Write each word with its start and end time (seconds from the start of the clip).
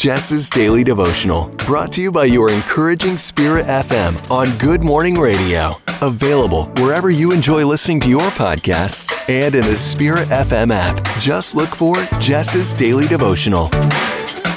Jess's 0.00 0.48
Daily 0.48 0.82
Devotional, 0.82 1.48
brought 1.66 1.92
to 1.92 2.00
you 2.00 2.10
by 2.10 2.24
your 2.24 2.50
encouraging 2.50 3.18
Spirit 3.18 3.66
FM 3.66 4.30
on 4.30 4.56
Good 4.56 4.82
Morning 4.82 5.18
Radio. 5.18 5.72
Available 6.00 6.64
wherever 6.76 7.10
you 7.10 7.32
enjoy 7.32 7.66
listening 7.66 8.00
to 8.00 8.08
your 8.08 8.30
podcasts 8.30 9.12
and 9.28 9.54
in 9.54 9.62
the 9.62 9.76
Spirit 9.76 10.28
FM 10.28 10.72
app. 10.72 11.04
Just 11.20 11.54
look 11.54 11.74
for 11.74 11.96
Jess's 12.18 12.72
Daily 12.72 13.08
Devotional. 13.08 13.68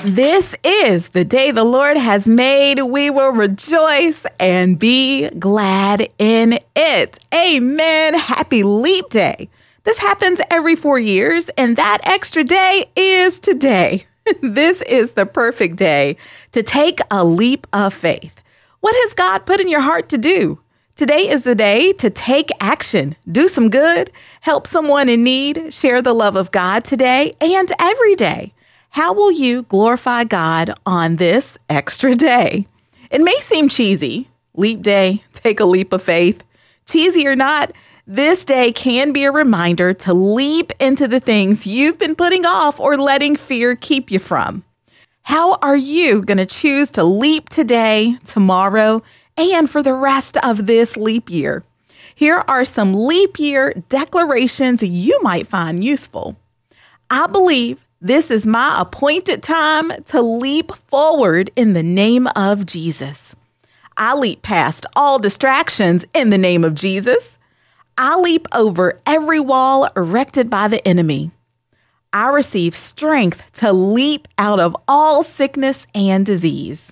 This 0.06 0.56
is 0.64 1.10
the 1.10 1.26
day 1.26 1.52
the 1.52 1.66
Lord 1.66 1.98
has 1.98 2.26
made. 2.26 2.82
We 2.82 3.10
will 3.10 3.34
rejoice 3.34 4.26
and 4.40 4.80
be 4.80 5.28
glad 5.32 6.08
in 6.20 6.58
it. 6.74 7.20
Amen. 7.34 8.14
Happy 8.14 8.64
Leap 8.64 9.10
Day. 9.10 9.50
This 9.84 10.00
happens 10.00 10.40
every 10.50 10.78
four 10.78 11.00
years, 11.00 11.50
and 11.58 11.76
that 11.76 12.00
extra 12.06 12.46
day 12.46 12.86
is 12.96 13.42
today. 13.42 14.06
this 14.42 14.82
is 14.84 15.14
the 15.14 15.26
perfect 15.26 15.76
day 15.76 16.18
to 16.52 16.64
take 16.64 17.00
a 17.12 17.26
leap 17.26 17.68
of 17.74 17.94
faith. 17.94 18.42
What 18.80 18.96
has 18.96 19.14
God 19.14 19.46
put 19.46 19.62
in 19.62 19.70
your 19.70 19.82
heart 19.82 20.10
to 20.10 20.18
do? 20.18 20.60
Today 20.96 21.28
is 21.28 21.44
the 21.44 21.56
day 21.56 21.92
to 21.94 22.10
take 22.10 22.50
action, 22.60 23.16
do 23.32 23.48
some 23.48 23.70
good, 23.70 24.12
help 24.42 24.68
someone 24.68 25.10
in 25.10 25.24
need, 25.24 25.74
share 25.74 26.02
the 26.02 26.14
love 26.14 26.36
of 26.36 26.52
God 26.52 26.84
today 26.84 27.34
and 27.42 27.72
every 27.80 28.16
day. 28.16 28.54
How 28.90 29.12
will 29.12 29.32
you 29.32 29.64
glorify 29.64 30.24
God 30.24 30.72
on 30.86 31.16
this 31.16 31.58
extra 31.68 32.14
day? 32.14 32.68
It 33.10 33.22
may 33.22 33.36
seem 33.40 33.70
cheesy. 33.70 34.30
Leap 34.54 34.84
day, 34.84 35.24
take 35.34 35.60
a 35.60 35.66
leap 35.66 35.94
of 35.94 36.04
faith. 36.04 36.44
Cheesy 36.86 37.26
or 37.26 37.36
not, 37.36 37.72
this 38.06 38.44
day 38.44 38.72
can 38.72 39.14
be 39.14 39.24
a 39.24 39.32
reminder 39.32 39.94
to 39.94 40.14
leap 40.14 40.72
into 40.80 41.08
the 41.08 41.20
things 41.20 41.66
you've 41.66 41.98
been 41.98 42.16
putting 42.16 42.46
off 42.46 42.80
or 42.80 42.98
letting 42.98 43.36
fear 43.36 43.76
keep 43.76 44.12
you 44.12 44.20
from. 44.20 44.64
How 45.24 45.56
are 45.56 45.78
you 45.78 46.22
going 46.22 46.38
to 46.38 46.46
choose 46.46 46.92
to 46.92 47.04
leap 47.06 47.48
today, 47.48 48.18
tomorrow, 48.26 49.02
and 49.38 49.70
for 49.70 49.82
the 49.82 49.94
rest 49.94 50.36
of 50.38 50.66
this 50.66 50.98
leap 50.98 51.30
year? 51.30 51.64
Here 52.14 52.44
are 52.48 52.66
some 52.66 52.94
leap 52.94 53.40
year 53.40 53.74
declarations 53.88 54.84
you 54.84 55.18
might 55.24 55.48
find 55.48 55.82
useful. 55.82 56.36
I 57.10 57.28
believe 57.28 57.86
this 58.02 58.30
is 58.30 58.46
my 58.46 58.82
appointed 58.82 59.42
time 59.42 59.92
to 60.08 60.22
leap 60.22 60.74
forward 60.74 61.52
in 61.56 61.72
the 61.72 61.84
name 61.84 62.28
of 62.36 62.66
Jesus. 62.66 63.34
I 63.96 64.14
leap 64.16 64.42
past 64.42 64.86
all 64.94 65.20
distractions 65.20 66.04
in 66.14 66.32
the 66.32 66.38
name 66.38 66.66
of 66.66 66.76
Jesus. 66.76 67.38
I 67.98 68.20
leap 68.20 68.48
over 68.54 69.00
every 69.06 69.40
wall 69.40 69.86
erected 69.96 70.50
by 70.50 70.68
the 70.68 70.86
enemy. 70.88 71.32
I 72.12 72.30
receive 72.30 72.76
strength 72.76 73.52
to 73.60 73.72
leap 73.74 74.28
out 74.38 74.60
of 74.60 74.76
all 74.88 75.24
sickness 75.24 75.86
and 75.94 76.26
disease. 76.26 76.92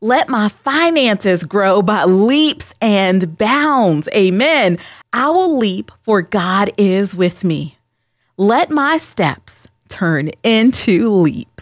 Let 0.00 0.28
my 0.28 0.48
finances 0.48 1.44
grow 1.44 1.82
by 1.82 2.04
leaps 2.04 2.74
and 2.80 3.36
bounds. 3.36 4.08
Amen. 4.14 4.78
I 5.12 5.30
will 5.30 5.58
leap, 5.58 5.90
for 6.02 6.22
God 6.22 6.70
is 6.78 7.14
with 7.14 7.44
me. 7.44 7.76
Let 8.36 8.70
my 8.70 8.98
steps 8.98 9.66
turn 9.88 10.30
into 10.44 11.10
leaps. 11.10 11.57